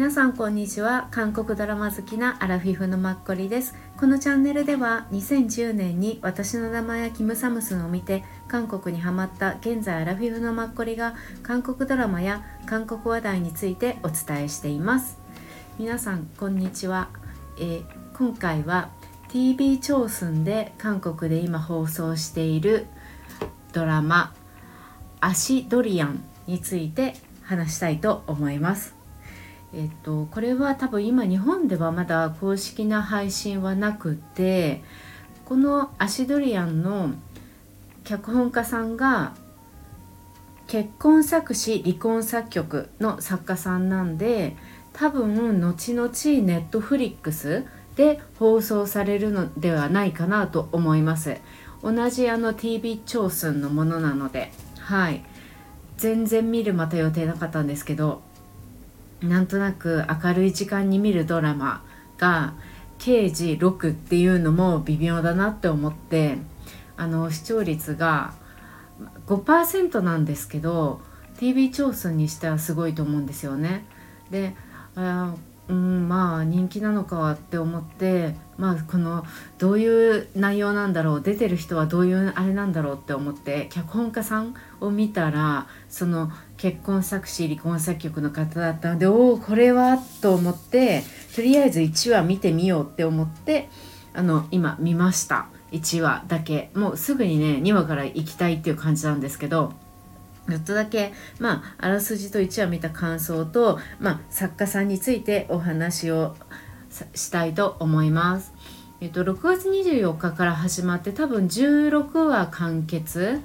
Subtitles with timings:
[0.00, 1.08] 皆さんこんにちは。
[1.10, 3.74] 韓国ドラマ好きなアラフィフのマッコリです。
[3.98, 15.18] このチャンネルでは2010年に私の名前やキムサムスンを見て韓国にハマった現在アラフィフのマッコリが韓国ドラマや韓国話題についてお伝えしています。
[15.78, 17.10] 皆さんこんにちは、
[17.58, 17.84] えー、
[18.16, 18.88] 今回は
[19.28, 22.86] TV チョースンで韓国で今放送している
[23.74, 24.32] ドラマ
[25.20, 28.99] 「アシドリアン」について話したいと思います。
[29.72, 34.82] えっと、これは多分今日本ではまだ公式な配信はなくて
[35.44, 37.12] このアシドリアンの
[38.04, 39.34] 脚本家さんが
[40.66, 44.56] 結婚作詞離婚作曲の作家さんなんで
[44.92, 46.08] 多分後々
[46.46, 47.64] ネットフリックス
[47.96, 51.36] で放送されるのではないかなと思います。
[51.82, 55.24] 同じあの TV 調寸のものなのではい。
[55.96, 58.22] 全然見るまた予定なかったんですけど
[59.22, 61.84] なんとなく明るい時間に見るドラマ
[62.18, 62.54] が
[62.98, 66.38] 刑事6っていうのも微妙だなって思って
[66.96, 68.34] あの視聴率が
[69.26, 71.00] 5%なんですけど
[71.38, 73.86] TV 調査にしてはすごいと思うんですよね。
[74.30, 74.54] で
[74.94, 75.34] あ
[75.68, 79.24] うんまあ人気なのかって思ってまあこの
[79.58, 91.02] どういう内容なんだろう出てる人はどういうあれなんだろうって思って脚本家さんを見たらその結婚作詞離婚作曲の方だったのでおおこれはと思って
[91.34, 93.70] とりあえず1話見てみようって思って
[94.12, 95.48] あの今見ました。
[95.72, 96.70] 1話だけ。
[96.74, 99.72] もうすぐにね2話から行きたいっていう感じなんですけど
[100.48, 106.34] ちょっとだけ、まあ、あらすじと1話見た感想と、まあ、作家さんについてお話を
[107.14, 108.52] したいと思います。
[109.00, 113.40] えっと、6月24日から始まって多分16話完結。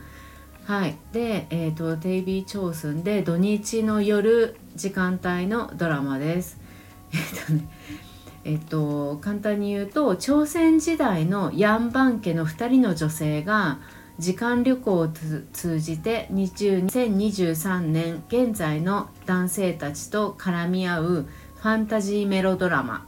[0.65, 6.59] はい、で、えっと、テイビー・チョースンで土日の夜時間帯のドラマです。
[7.13, 7.69] えっとね
[8.45, 13.79] えっと、簡単に言うと朝鮮時代のヤンバン家の2人の女性が
[14.19, 23.07] 時間旅行を通じて2023年現在の男性たちと絡み合うファンタジーメロドラマ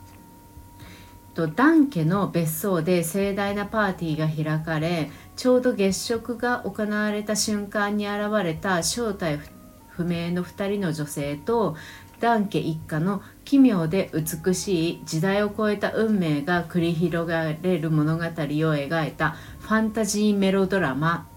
[1.37, 9.39] とダン家の別荘で盛大なパーティーが開かれちょうど月食が行われた瞬間に現れた正体
[9.87, 11.75] 不明の2人の女性と
[12.19, 21.27] ダン家一家の奇妙で美しい時代を超えた運命が繰り広げれる物語を描いたファンタジーメロドラマ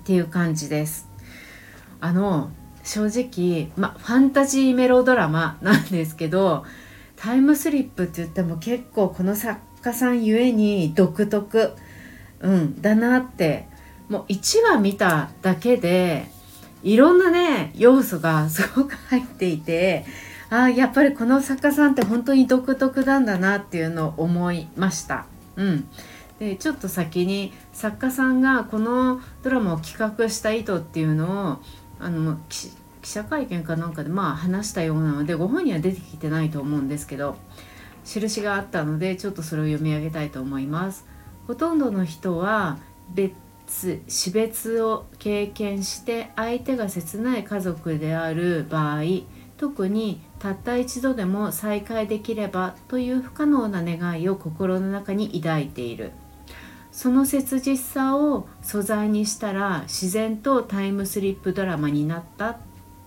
[0.00, 1.08] っていう感じです。
[2.00, 2.50] あの
[2.82, 6.64] 正直、ま、ファンタジーメロドラマなんですけど
[7.26, 11.72] タイムスリップって言っても結構この作家さんゆえに独特、
[12.40, 13.68] うん、だなって。
[14.08, 16.26] もう1話見ただけで
[16.82, 20.04] いろんなね要素がすごく入っていて
[20.48, 25.26] あやっぱりこの作家さんって本当に独特なんだなっていうのを思いました。
[25.56, 25.88] うん。
[26.38, 31.58] でちょっと先に作家さんがこのドラマを企画した意図っていうのを
[31.98, 32.38] あの
[33.06, 37.36] 記者会見かなんかでまあ話したようなのでご本人は出てきてないと思うんですけど
[38.04, 41.06] 印があったのでちょっとそれを読み上げたいと思います。
[41.46, 42.78] ほとんどの人は
[43.14, 43.32] 別
[44.08, 49.02] 死別を経験して相手が切ない家族である場合
[49.56, 56.10] 特にたった一度でも再会できればという不可能な願いを心の中に抱いている。
[56.90, 62.58] その切実さを素材にしたら自然とタイムスリップドラマになった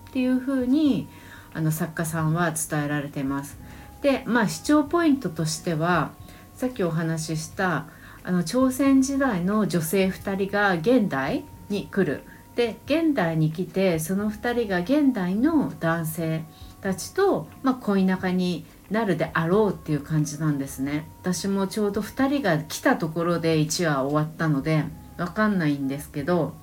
[0.09, 1.08] っていうふうに
[1.53, 3.58] あの作家さんは伝えられてます。
[4.02, 6.12] でまあ視聴ポイントとしては
[6.56, 7.86] さっきお話しした
[8.24, 12.24] あの朝鮮時代の女性2人が現代に来る。
[12.56, 16.44] で現代に来てその2人が現代の男性
[16.81, 24.84] たちと、まあ、恋仲になるであろうっていう感じなんですね私もちょうど2人が来たところで1話終わったので
[25.16, 26.53] 分かんないんですけど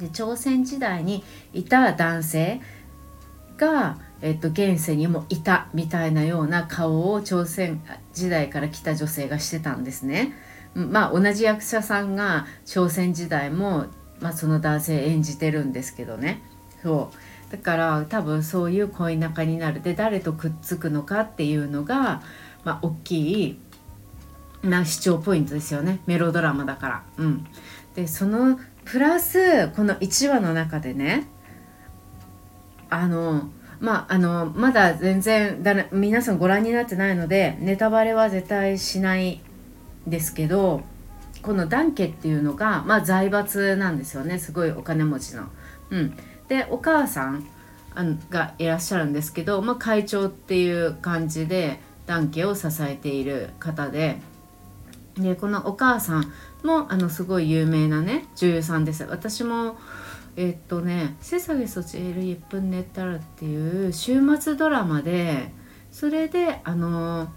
[0.00, 2.60] で朝鮮時代にいた男性
[3.56, 7.82] が、えっと、現世にもいたみたいなような顔を朝鮮
[8.12, 10.32] 時代から来た女性がしてたんですね。
[10.74, 13.86] まあ同じ役者さんが朝鮮時代も、
[14.20, 16.42] まあ、その男性演じてるんですけどね。
[16.82, 17.52] そう。
[17.52, 19.82] だから多分そういう恋仲になる。
[19.82, 22.22] で誰とくっつくのかっていうのが、
[22.64, 23.58] まあ、大きい、
[24.62, 26.00] まあ、視聴ポイントですよね。
[26.06, 27.02] メロドラマだから。
[27.18, 27.46] うん、
[27.94, 31.28] でそのプラスこの1話の中でね
[32.88, 39.40] あのまああのまだ全然だ皆さんご覧になってないのでネタバレは絶対しない
[40.06, 40.82] ですけど
[41.42, 45.46] このダンケっていうのが、まあ、財閥なんですよねすごいお金持ちの。
[45.90, 46.16] うん、
[46.48, 47.46] でお母さん
[48.28, 54.20] がいらっしゃるんですけど、まあ、会長っていう感じで団家を支えている方で
[55.14, 56.32] でこのお母さん
[56.64, 59.04] もあのすごい有名なね女優さんです。
[59.04, 59.76] 私も
[60.36, 65.52] えっとね「セサゲソチエル・イップンネッタル」っていう週末ドラマで
[65.90, 67.28] それであの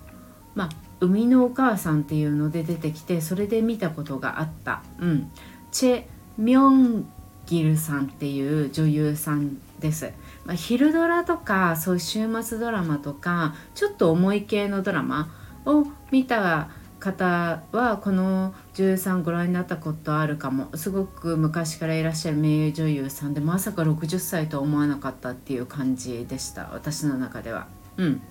[0.55, 5.31] まあ生みのお母さんっていうので出てきてそれで見たことがあった、うん、
[5.71, 6.03] チェ・
[6.37, 7.05] ミョン
[7.45, 10.11] ギルさんっていう女優さんです、
[10.45, 15.29] まあ、昼ドラとかそういう週末ドラマとかちょっと重い系のドラマ
[15.65, 16.69] を見た
[17.03, 20.69] 方はこの女優さんご覧になったことあるかも。
[20.77, 26.69] すごく昔からいらっしゃる名優女優さんでまさか60歳とは思わなかったっていう感じでした。
[26.71, 27.67] 私の中では。
[27.97, 28.21] うん。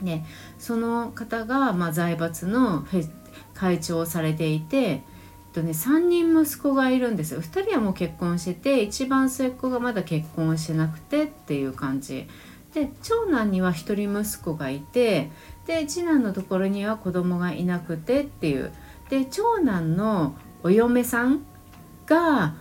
[0.00, 0.24] ね、
[0.58, 2.84] その方が、まあ、財閥の
[3.54, 5.02] 会長をされていて
[5.52, 7.42] と、ね、3人息子がいるんですよ。
[7.42, 12.26] 2人はもう結婚してて一番末っ子がまだ結婚してなくてっていう感じ。
[12.74, 15.30] で長男には1人息子がいて
[15.66, 18.72] で次男のところには子供がいなくてっていう。
[19.10, 21.44] で長男のお嫁さん
[22.06, 22.54] が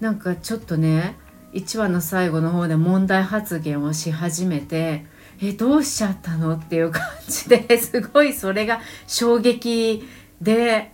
[0.00, 1.16] なんかちょっとね
[1.52, 5.04] 1話の最後の方で問題発言をし始めて
[5.42, 6.54] えどうしちゃったの？
[6.56, 10.06] っていう感じで すごいそれが衝撃
[10.40, 10.92] で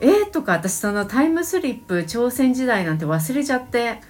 [0.00, 0.24] え？
[0.26, 4.00] とか私そのタイムスリップ朝鮮時代なんて忘れちゃって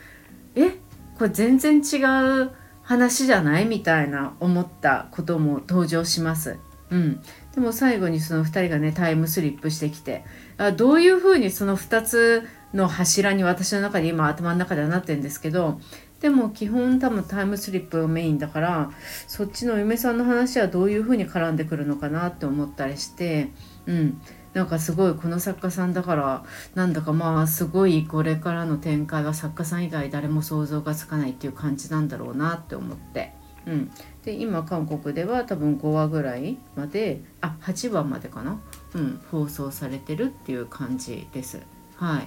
[0.55, 0.71] え？
[1.19, 1.97] これ全然違
[2.45, 2.51] う
[2.83, 3.65] 話じゃない？
[3.67, 6.57] みたいな思ったことも登場します。
[6.91, 7.23] うん、
[7.55, 10.25] でも最後にその2人がねタイムスリップしてきて
[10.59, 15.81] あどういうふうにその2つの柱に私の中で今頭の中ではなってるんですけど
[16.21, 18.91] でも基本多分タイムスリップがメインだから
[19.27, 23.51] そっちの嫁さんの話はどういうふうに絡んでくるのかなって思ったりして
[23.87, 24.21] うん
[24.53, 26.45] なんかすごいこの作家さんだから
[26.75, 33.40] なんだかまあすごいこれからの展開は作家さん以外誰も想像がつかないっていう感じなんだろうなって思って。
[33.67, 33.91] うん、
[34.25, 38.61] で今韓国では多分5話ぐらいまであ8話までかな、
[38.95, 41.61] うん、放送されてるっていう感じです。
[41.97, 42.23] は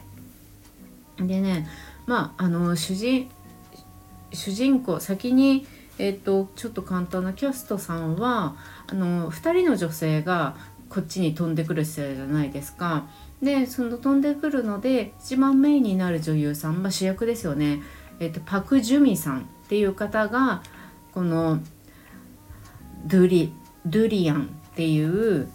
[1.19, 1.67] い、でね
[2.05, 3.29] まああの主人
[4.31, 5.65] 主人公先に
[5.99, 8.55] えーと、ちょっと簡単なキャストさんは
[8.87, 10.55] あの2人の女性が
[10.89, 13.05] こっちに飛んでくる世代じゃないですか。
[13.41, 17.81] でその飛んでくるので一番メインになる女優さん、まあ、主役ですよね、
[18.19, 20.63] えーと、パク・ジュミさんっていう方が
[21.13, 21.59] この
[23.05, 23.53] ドゥリ
[23.85, 25.49] ドゥリアンっていう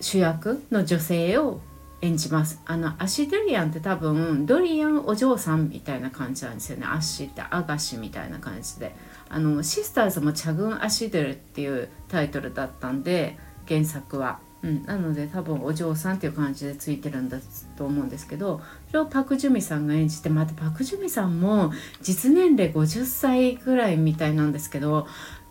[0.00, 1.60] 主役の女性を
[2.02, 2.60] 演じます。
[2.66, 6.86] あのアシドリアンって多分ドリアンお嬢さんみたいな感じなんですよね。
[6.86, 8.94] アッシってアガシみたいな感じで。
[9.28, 17.38] あのシスターズもチャグン・アシドルっていうタイトルだったんで原作は、うん、なので多分お嬢さんっていう感じでついてるんだ
[17.76, 25.08] と思うんですけどそれをパク・ジュミさんが演じてまたパク・ジュミさんも実年齢50歳ぐらいみたいなんですけど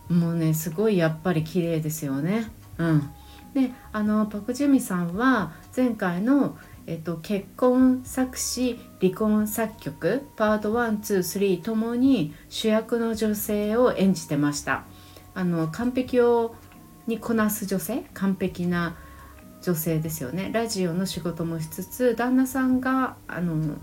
[0.09, 2.51] もうねすごいやっぱり綺麗ですよね。
[2.77, 3.11] うん。
[3.53, 14.85] であのパク・ジュミさんは前回の、えっと、結婚作詞離婚作曲パート123ともに主役の女性を演じてました。
[15.33, 16.55] あの完璧を
[17.07, 18.95] にこなす女性完璧な
[19.61, 20.49] 女性ですよね。
[20.53, 23.75] ラジオの仕事もしつつ旦那さんがあの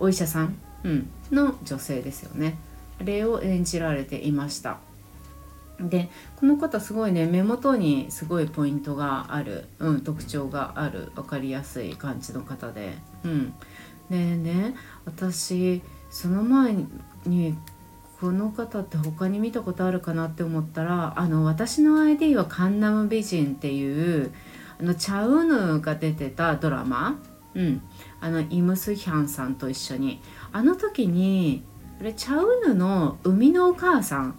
[0.00, 2.58] お医者さん、うん、の女性ですよね。
[3.00, 4.78] あれを演じられていました。
[5.80, 11.12] でこの方すごいね目元にすごいポイントがある、うん、特徴がある。
[11.14, 13.54] 分かりやすい感じの方で、うん、
[14.10, 16.74] でね私その前
[17.24, 17.56] に
[18.22, 24.32] この方って他に見たことあるかなって思ったらあの私の ID はカンナム美人っていう
[24.80, 27.18] あのチャウヌが出てたドラマ、
[27.56, 27.82] うん、
[28.20, 30.20] あのイムスヒャンさんと一緒に。
[30.52, 31.64] あの時に
[32.00, 34.38] あれチャウヌの生みのお母さん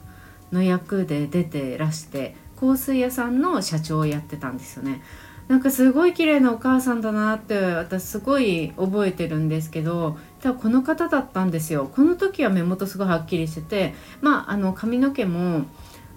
[0.54, 5.02] の役で出てらして香水屋さんの社長をやってたんですよね。
[5.48, 11.90] なんかすごい綺麗なお母さんだなって私すごい覚えてるんですけど多分この方だったんですよ。
[11.94, 15.66] この時は目元すごいはっきりしててまああの髪の毛も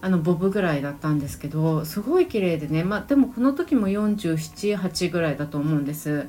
[0.01, 2.85] あのボブぐらいだったんですけどすごい綺麗でね。
[2.85, 6.29] まあでもこの時も478ぐらいだと思うんです。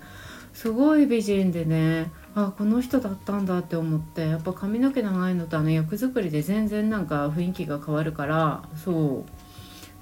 [0.53, 2.11] すごい美人でね。
[2.33, 9.36] あこの人だったんだって思ってやっぱ髪の毛長いのとあの役作りで全然なんか雰囲気が変わるからそう。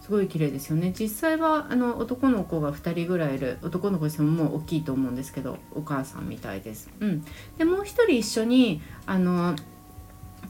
[0.06, 0.94] すごい綺麗ですよね。
[0.96, 3.58] 実際はあの男の子が2人ぐらいいる。
[3.64, 6.92] 男の子ですももう大きいと思うんですけどお母さんみたいです。
[7.00, 7.26] うん、
[7.58, 9.56] でもう1人一緒にあの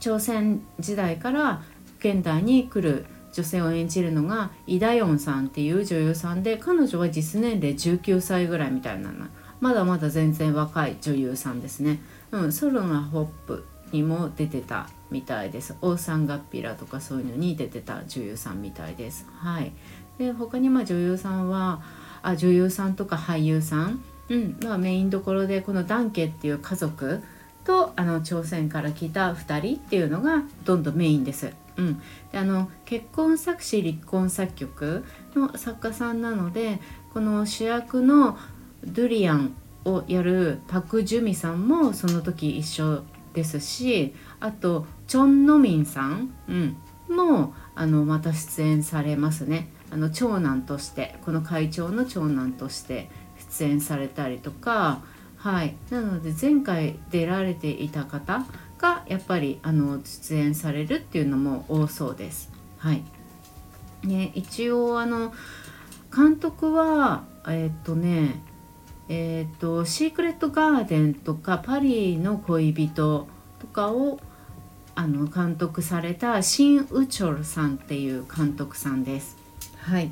[0.01, 1.63] 朝鮮時代から
[1.99, 9.13] 現代に来る女性を演じるのがイ・ダヨンさんっていう女優さんで彼女は実年齢19歳ぐらいみたいな
[9.61, 12.01] まだまだ全然若い女優さんですね。
[12.31, 15.75] うん、ソロナホップにも出てたみたいです。
[15.81, 19.27] オーサンガッピラとかそういうのに出てた女優さんみたいです。
[19.37, 19.71] はい。
[20.17, 21.81] で他にまあ女優さんは
[22.21, 24.57] あ女優さんとか俳優さん、うん。
[24.63, 27.21] まあ、メインどころでこのダンケっていう家族
[27.63, 31.51] とあの朝鮮から来た2人っていうのがどんどんメインです。
[31.77, 35.03] うん、であの結婚作詞離婚作曲
[35.35, 36.79] の作家さんなので
[37.13, 38.37] この主役の
[38.85, 46.77] ドゥリアンをやるパク・ジュミさんもその時一緒ですしあとチョン・ノミンさん、うん、
[47.15, 49.69] もあのまた出演されますね。
[49.91, 53.09] あの長男としてこの会長の長男として
[53.51, 55.03] 出演されたりとか
[55.37, 55.75] はい。
[55.91, 58.45] なので前回出られていた方
[58.79, 62.51] がやっぱりあの出演されるっていうのも多そうです。
[62.79, 63.03] はい。
[64.03, 65.33] ね、一応あの
[66.15, 68.41] 監督はえっ、とね
[69.07, 73.27] えっ、と「シークレット・ガーデン」とか「パリの恋人」
[73.61, 74.19] とかを
[74.95, 79.37] あの監督されたシン・ウチョルさんっていう監督さんです。
[79.77, 80.11] はい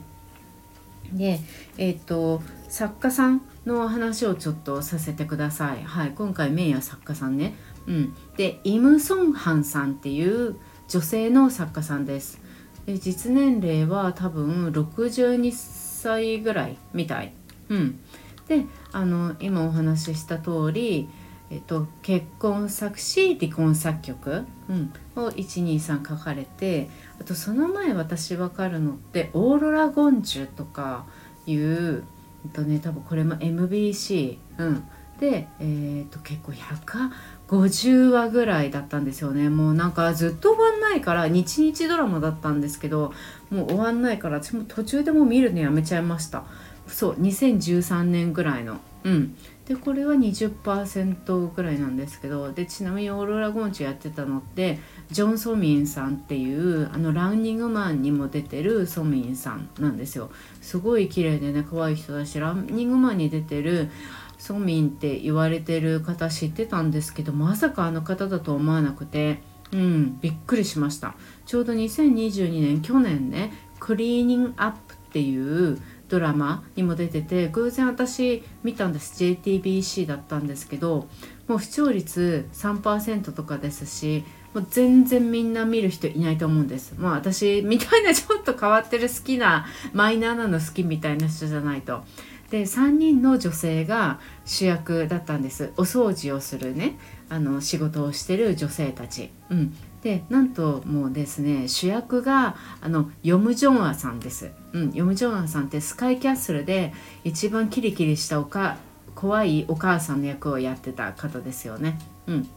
[1.14, 1.40] で
[1.78, 5.84] えっ、と作家さんの話をちょっとさせてください。
[5.84, 7.54] はい、今回メインは作家さんね。
[7.88, 10.56] うん、でイム・ソンハンさんっていう
[10.88, 12.42] 女性の作家さんです。
[12.86, 17.34] で実年齢は多分62歳ぐらいみたい。
[17.70, 18.00] うん、
[18.48, 21.08] であの今お話しした通り、
[21.50, 26.90] えっと、結婚作詞離婚作曲、うん、を123書かれて
[27.22, 31.06] あとその前私分かるのって「オーロラ・ゴンジュ」とか
[31.46, 32.04] いう、
[32.46, 34.84] えっとね、多分これも MBC、うん、
[35.20, 39.50] で、えー、と結構150話ぐらいだったんですよね。
[39.50, 43.14] もうなんかずっと終わんないから日々ドラマだったんですけど
[43.50, 46.44] もう終わんないから私も途中でも見るのやめちゃいました。
[46.88, 48.80] そう2013年ぐらいの。
[49.04, 54.80] うんでこれは20%ぐらいなんですけどでちなみにオーロラ・ゴンチやってたのって
[55.10, 60.32] ジョン・ソミンさんっていうあのランニングマンにも出てるソミンさんなんですよ。
[60.62, 63.90] すごい綺麗でね可愛い人だしランニングマンに出てる
[64.38, 69.42] ソミンって言われてる方知ってたんですけどまさかあの方だと思わなくて
[69.72, 71.16] うんびっくりしました。
[71.46, 75.80] ちょうど2022年去年ねクリーニングアップっていう
[76.14, 79.24] ドラマにも出てて偶然私見たんです。
[79.24, 81.08] JTBC だったんですけど
[81.48, 86.94] もう視聴率3%とかですしもう全然みんな見る人いないと思うんです。
[87.00, 92.04] まあ私みたいなちょっと変わってる好きなマイナーなの好きみたいな人じゃないと。
[92.52, 95.74] で3人の女性が主役だったんです。
[95.78, 97.00] お掃除をするね。
[97.28, 99.32] あの仕事をしてる女性たち。
[99.50, 104.52] うん、でなんともうですね主役があのヨム・ジョンアさんです。
[104.74, 106.94] うん、ヨム・ジョンアさんってスカイキャッスルで
[107.24, 108.78] 一番キリキリしたおか
[109.16, 111.98] 怖いお母さんの役をやってた方ですよね。
[112.28, 112.50] うん、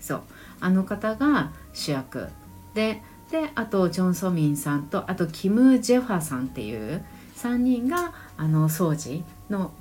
[0.00, 0.22] そう
[0.60, 2.28] あの方が主役
[2.72, 7.04] でであとジョン・ソミンさんとあとキム・ジェファさんっていう
[7.36, 9.72] 3人があの掃除の、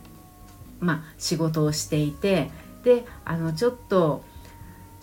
[0.82, 2.50] まあ、仕事をしていて
[2.84, 4.24] であのちょっと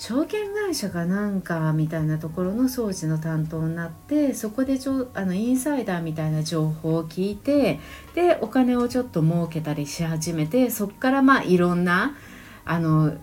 [0.02, 7.78] 証券会社かなんかみたいなところの掃除の担当になってそこでちょあのインサイダーみたいな情報を聞いて
[8.16, 12.16] でお金をちょっと儲けたりし始めてそこからまあいろんな
[12.64, 13.16] あの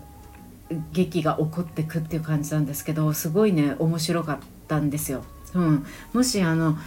[0.92, 5.22] 劇が起こってくっていう感じなんですけどすごいね面白かったんですよ。
[5.52, 5.84] うん、
[6.14, 6.78] もしあの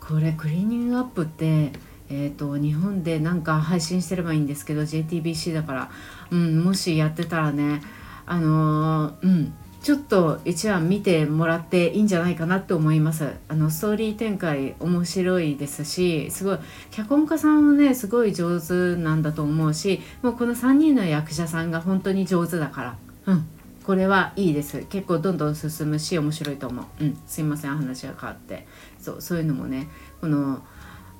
[0.00, 1.70] これクリーニングアップって
[2.10, 5.90] えーと、日本でなんか配信してればいいんですけど JTBC だから、
[6.30, 7.82] うん、もしやってたらね
[8.28, 13.30] あの、うんちょっと一話見てもらっていいんじゃないかなと思います。
[13.48, 16.58] あのストーリー展開面白いですしすごい
[16.90, 22.98] 脚本家さんもねすごい上手なんだと思うしもうこの3人の役者さんが本当に上手だから。
[23.26, 23.46] うん。
[23.84, 24.84] これはいいです。
[24.90, 26.84] 結構どんどん進むし面白いと思う。
[27.00, 27.18] うん。
[27.26, 28.66] すいません話が変わって。
[29.00, 29.88] そうそういうのもね
[30.20, 30.60] この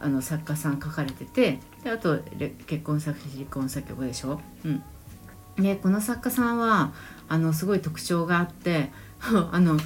[0.00, 2.18] あの作家さん書かれててであと
[2.66, 4.82] 結婚作詞離婚作曲でしょ、うん、
[5.58, 6.92] でこの作家さんは
[7.28, 9.78] あのすごい特徴があって あの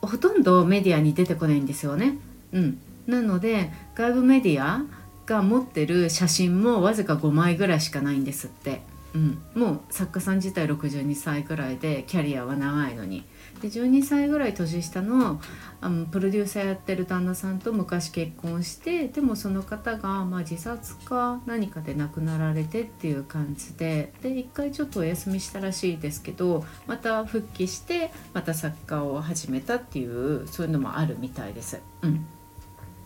[0.00, 2.18] ほとんどメディアに出てこないんですよね。
[2.52, 4.82] うん、なので外部メディア
[5.26, 8.82] が持ってる写真もわずか5枚ぐらいしかないんですって。
[9.14, 13.24] うん、もう作家さん自体62歳ぐらいでキャリアは長いのに。
[13.62, 15.40] で12歳ぐらい年下の
[15.80, 24.12] あのプロデューサーやってる旦那さんと昔結婚してでもその方が、まあ、自殺か何かで亡くなられてっていう感じで。
[24.22, 31.80] で一回ちょっとお休みしたらしいですけどまた復帰してまた作家を始めたっていうそういうのもあるみたいです。
[32.02, 32.26] うん。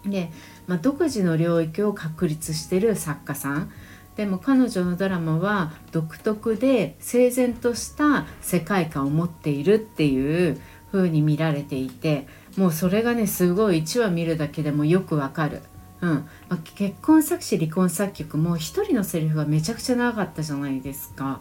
[0.04, 0.30] で、
[0.66, 3.70] まあ、独自の領域を確立してる作家さん。
[4.16, 12.26] でも彼女のドラマは独特で整然とした世界観を持っているっていう風に見られていて
[12.56, 15.62] もうそれがねすごい1話見るだけでもよくわかる。
[16.02, 21.40] うんまあ、結婚作詞離婚作曲も一人のセリフがめちゃくちゃ長かったじゃないですか。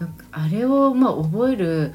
[0.00, 1.94] かあれをまあ覚える、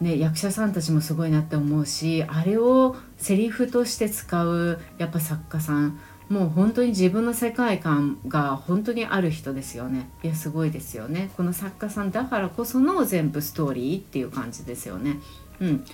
[0.00, 10.08] ね、役者さんたちもすごいなって思うしあれをセリフとして使うやっぱ作家さんもう本当に自分の世界観が本当にある人ですよね。
[10.22, 11.30] いやすごいですよね。
[11.36, 15.18] この作家さんだからこその全部ストーリーっていう感じですよね。
[15.60, 15.84] うん。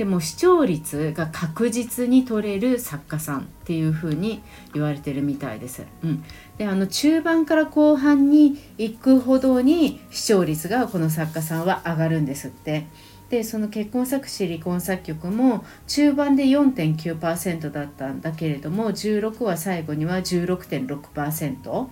[0.00, 4.42] でも視聴率が確実に取れる作家さんっていう風に
[4.72, 5.84] 言われてるみたいです。
[6.02, 6.24] うん、
[6.56, 12.86] であの中盤から後半に行くほどに視聴率がこの作家さんは上がるんですって。
[13.30, 21.86] でその結婚作詞離婚作曲も中盤で4.9%だったんだけれども16は最後には16.6%、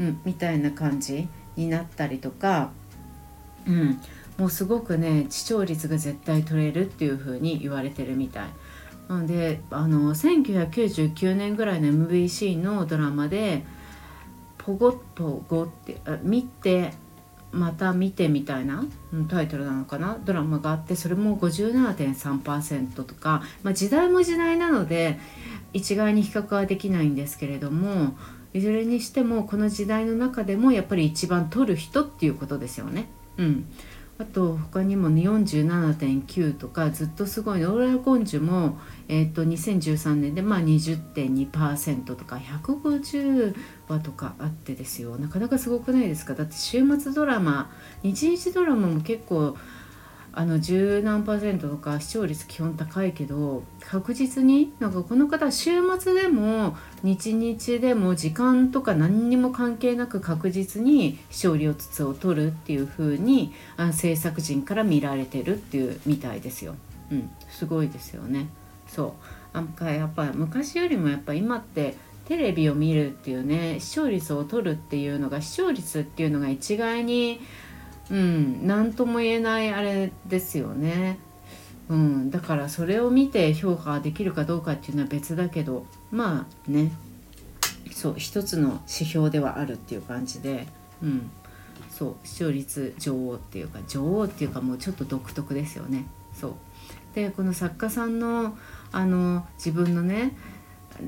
[0.00, 2.70] うん、みたいな感じになったりとか、
[3.66, 4.00] うん、
[4.38, 8.48] もうすごくね視聴率が絶対取れるっていう風に言われてるみたい。
[9.08, 13.64] なのであの1999年ぐらいの MBC のドラマで
[14.58, 16.92] 「ポゴッポゴ」って見て
[17.50, 18.84] また見てみたいな
[19.28, 20.18] タイトルなのかな？
[20.24, 25.18] ドラマがあってそれも57.3%とか、まあ、時代も時代なので
[25.72, 28.16] 一概に比較はできないんですけれども
[28.52, 33.08] いずれにしてもこの時代の中でもやっぱり一番取る人っていうことですよね。
[33.36, 33.66] うん、
[34.20, 43.54] あと他にも、ね、47.9とかずっとすごいオーラルコンジュも、えーと、2013年でまあ20.2%とか150
[43.86, 45.16] 話とかあってですよ。
[45.18, 46.34] なかなかすごくないですか？
[46.34, 47.70] だって週末ドラマ
[48.02, 49.56] 日日ドラマも結構
[50.38, 66.76] あの十何パーセントとか視聴率基本高いけど確実になんかこの方週末でも日々でも時間とか何にも関係なく確実に視聴率を取るっていう風にあ制作陣から見られてるっていうみたいですよ。
[67.10, 68.46] うん、すごいですよね。
[68.86, 69.16] そ
[69.52, 71.96] うなんかやっぱ昔よりもやっぱ今って
[72.26, 77.40] テレビを見るっていうね視聴率を取るっていうのが視聴率っていうのが一概に
[78.10, 81.18] うん何とも言えないあれですよね。
[81.88, 86.92] うん、だからそれを見て評価できるかどうかっていうのは別だけどまあね
[87.92, 90.66] そう一つの指標ではあるっていう感じで、
[91.02, 91.30] うん、
[91.90, 96.06] そう視聴率女王っていうか女王っていうかもうちょっと独特ですよね。
[96.34, 96.54] そう
[97.14, 98.56] でこの作家さんの
[98.92, 100.36] あの自分のね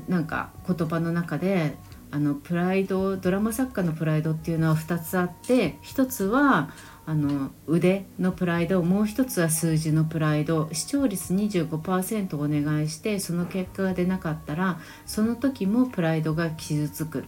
[0.07, 1.77] なんか言葉の中で
[2.11, 6.69] あのプライドドラマ作家のプライドっていうのは2つあって1つは
[7.05, 17.25] あの腕のプライドもう一つは数字のプライド視聴率25%お願いしてその結果が出なかったらその時もプライドが傷つく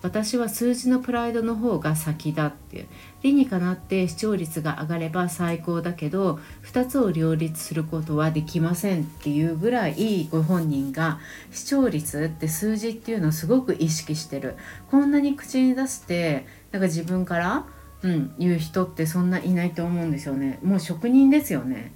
[0.00, 2.86] 私は数字のプライドの方が先だっていう。
[3.22, 11.18] 理にかなって視聴率が上がれば最高だけど2つを両立することはできませんっていうぐらいご本人が
[11.50, 14.54] 視聴率って数字っていうのをすごく意識してる。
[14.88, 17.66] こんなに口に出してなんか自分から
[18.02, 20.58] うん、言う人ってそんないないと思うんですよね。
[20.62, 21.92] もう職人ですよね。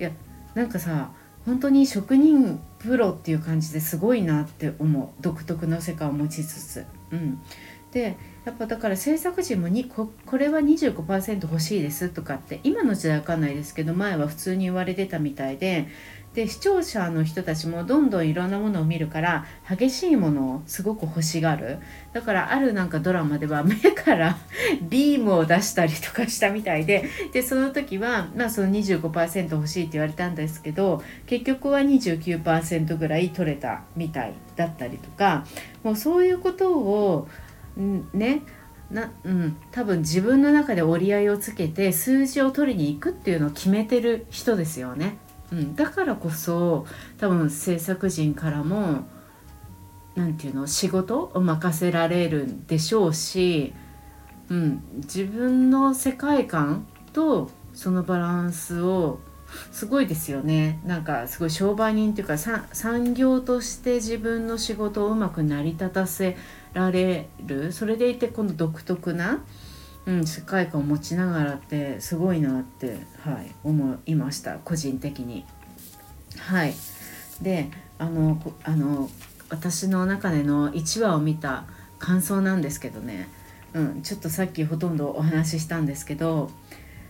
[0.00, 0.10] いや
[0.54, 1.10] なんかさ
[1.44, 5.22] 本当に職人プロっていう感じですごいなって思う。
[5.22, 7.40] 独特の世界を持ちつつ、うん、
[7.92, 15.88] でやっぱだから制作陣もにここれは25%欲しいですとかって今の時代わかんないですけど前は普通に言われてたみたいで
[16.34, 21.78] で視聴者の人たちもどんどんいろんなものを見るから激しいものをすごく欲しがる
[22.12, 24.36] だからあるなんかドラマでは目から
[24.82, 35.44] ビームを出したりとかしたみたいででその時は、まあ、その25%欲しいって言われたんですけど結局は29%ぐらい取れたみたいだったりとか
[35.84, 37.28] もうそういうことを
[38.12, 38.42] ね
[38.90, 45.16] なうん、多分自分の中で折り合いをつけて数字を取りに行くっていうのを決めてる人ですよね。
[45.54, 46.86] うん、だからこそ
[47.18, 49.06] 多分制作陣からも
[50.16, 53.72] 何て言うの仕事を任せられるんでしょうし、
[54.48, 59.20] うん、自分の世界観とそのバランスを
[59.70, 60.80] すごいですよね。
[60.84, 66.36] なんかすごい商売人っていうか産業として自分の仕事をうまく成り立たせ
[66.72, 67.72] られる。
[67.72, 69.44] それでいてこの独特な
[70.06, 75.44] うん、世界観を持ちながらってすごいなって、はい、思いました個人的に。
[76.38, 76.74] はい、
[77.40, 79.08] であのあの
[79.48, 81.64] 私の中での1話を見た
[81.98, 83.28] 感想なんですけどね、
[83.72, 86.50] うん、ちょっとさっきほとんどお話ししたんですけど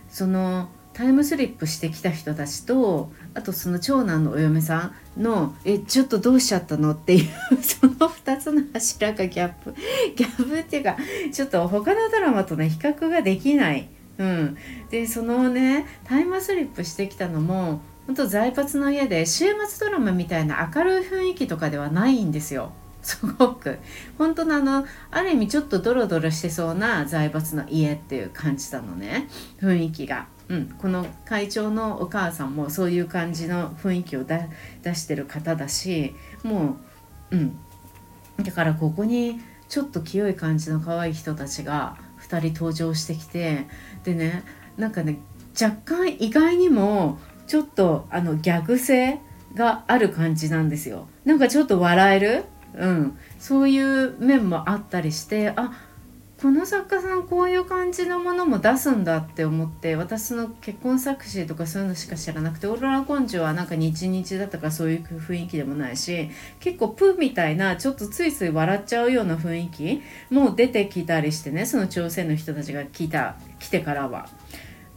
[0.09, 7.27] そのタイムスリップしてきた人たちとあとその長男のお嫁さんの「えちょっとどうしちゃったの?」っていう
[7.61, 9.75] その2つの柱がギャップ
[10.15, 10.95] ギャップっていうか
[11.33, 13.89] ちょっと他のドラマとね比較ができない。
[14.17, 14.57] うん、
[14.89, 22.71] でそのねタイムスリップしてきたのも本当財閥の家で週末ドラマみたいな明るい雰囲気とかではないんですよ。
[23.01, 23.79] すごく
[24.17, 29.27] 本当のあのある意味ちょっとドロドロしてそうな財閥の家っていう感じなのね
[29.59, 30.27] 雰囲気が。
[30.47, 34.47] うん、この会長のお母さんもそういう感じの雰囲気を出
[34.93, 36.77] してる方だしも
[37.31, 37.59] う、うん、
[38.41, 43.67] だからここにちょっと清い感じの可愛い人たちが2人登場してきて
[44.03, 44.43] でね
[44.77, 45.17] なんかね
[45.59, 49.19] 若干意外にもちょっとあのギャグ性
[49.53, 51.07] がある感じなんですよ。
[51.23, 52.43] なんかちょっと笑える？
[52.73, 55.71] うん、そういう面もあったりしてあ
[56.41, 74.27] この作家さんこういう感じのものも出すんだって思って私の結婚作詞とかそういうのしか知らなくてオーロラ根性はなんか日々だったかそういう雰囲気でもないし結構プーみたいなちょっとついつい笑っちゃうような雰囲気も出てきたりしてねその朝鮮の人たちが来た来てからは。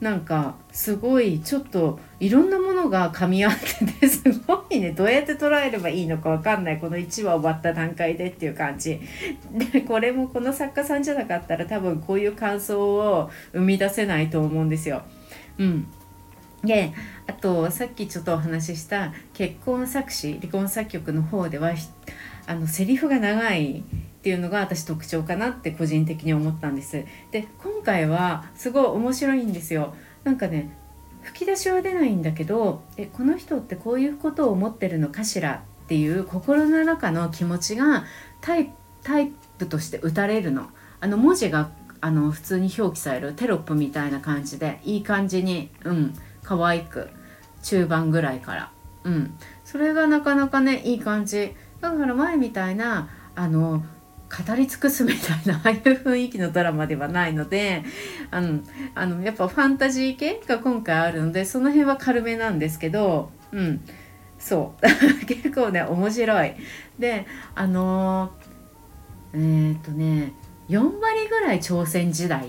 [0.00, 4.92] なんかすごいちょっといろんなものが噛み合ってて すごいね。
[4.92, 6.78] どうやって捉えればいいのか分かんない。
[6.78, 9.00] この1話終わった段階でっていう感じ。
[9.52, 15.02] でこれもこの作家さんじゃなかったら多分こういう感想を生み出せないと思うんですよ。
[15.58, 15.86] うん。
[16.62, 16.92] で
[17.26, 21.72] あとさっきちょっとお話しした結婚作詞離婚作曲の方では
[22.46, 23.84] あのセリフが長い
[24.18, 27.04] っていうのが私特徴かなって個人的に思ったんです。
[27.30, 27.46] で
[27.78, 29.94] 今回はすごい面白いんですよ。
[30.24, 30.76] なんかね
[31.22, 38.04] 吹き出しは出ないんだけどえこの人ってこういうことを思ってるのかしらっていう心の中の気持ちが
[38.40, 38.72] タイ
[39.58, 40.66] プとして打たれるの。
[41.00, 47.08] あの文字があの普通に表記されるテロップみたいな感じでいい感じにうん可愛く
[47.62, 48.72] 中盤ぐらいから。
[49.04, 49.34] うん。
[49.64, 51.54] それがなかなかねいい感じ。
[51.80, 53.84] だから前みたいなあの
[54.28, 57.82] 語り尽くすみたいな ああいう雰囲気のドラマではないので
[58.30, 58.60] あの
[58.94, 63.80] あのやっぱファンタジー系が今回あるのでその辺は軽めなんですけどうん
[64.38, 64.86] そう
[65.26, 66.54] 結構ね面白い。
[66.98, 68.32] であの
[69.32, 70.32] えー、っとね
[70.68, 72.48] 4割ぐらい朝鮮時代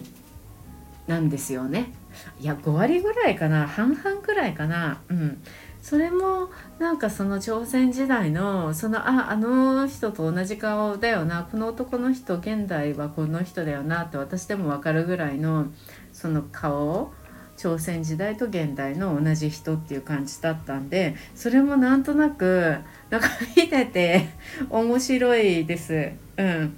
[1.07, 1.93] なんですよね。
[2.39, 5.41] いや5割ぐらいかな半々ぐらいかなうん
[5.81, 15.67] それもなんかその朝鮮時代のそのああの人と同じ顔だよなこの男の人現代はこの人だよなって私でも分かるぐらいの
[16.11, 17.13] その顔
[17.55, 22.77] 朝鮮時代と現代の同じ人っていう感じだったんでそれもなんとなく
[23.09, 24.29] なんか見てて
[24.69, 26.11] 面白いです。
[26.37, 26.77] うん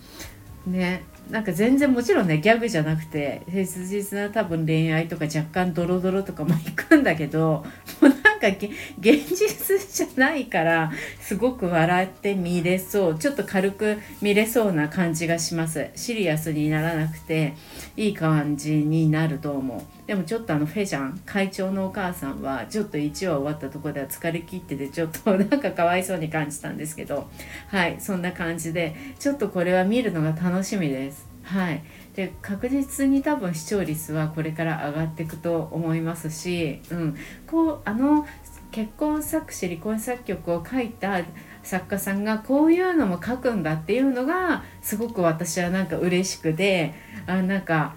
[0.67, 7.63] ねなんか全然もちろんねギャグじゃなくて切実な多分恋愛とか若干ドロドロとかもいくんだけど
[8.01, 8.67] もう か現
[8.99, 15.89] 実じゃないからすごく笑って見れそうちょっと軽く見れそうな感じがします。
[15.95, 17.53] シリアスにならなくて
[17.95, 20.07] いい感じになると思う。
[20.07, 27.29] でもちょっとあのフェジャン会長のお母さんはちょっと1話終わったとこでは疲れ切っててちょっとなんかかわいそうに感じたんですけど
[27.67, 31.31] はいそんな感じでちょっとこれは見るのが楽しみです。
[31.43, 31.83] はい。
[32.15, 37.15] で確実に多分視聴率はこれから上がっていくと思いますし、うん、
[37.47, 38.27] こうあの
[38.71, 41.21] 結婚作詞離婚作曲を書いた
[41.63, 46.93] 作家さんがこういうのも書くんだっていうのがすごく私はなんか嬉しくて
[47.27, 47.95] あなんか、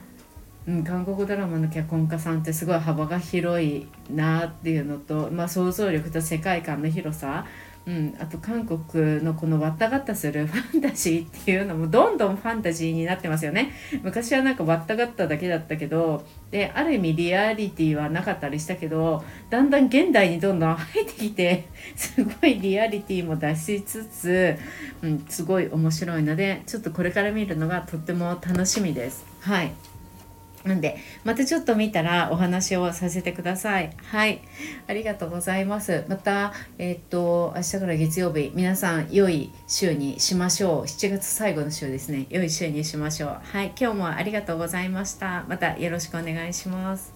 [0.66, 7.46] うん、韓国ドラマの脚本家さんってすごい幅が広いなっていうのと、まあ、想像力と世界観の広さ
[7.87, 24.57] うん、あと韓国のこのわったがったする ファンタジーっていうのもどんどんファンタジーになってますよね昔はなんかわったがっただけだったけどである意味リアリティはなかったりしたけどだんだん現代にどんどん入ってきて すごいリアリティも出しつつ、
[25.03, 29.27] うん、すごい面白いのでちょっとこれから見るのがとっても楽しみです。
[29.40, 29.93] はい
[30.64, 33.90] なんで、またちょっと見たらお話をさせてください。
[34.07, 34.40] はい。
[34.87, 36.05] ありがとうございます。
[36.09, 40.83] また、えー、っと、明日から月曜日、皆さん、良い週にしましょう。
[40.85, 42.27] 7月最後の週ですね。
[42.31, 43.40] 良い週にしましょう。
[43.42, 43.72] はい。
[43.79, 45.44] 今日もありがとうございました。
[45.48, 47.12] またよろしくお願いします。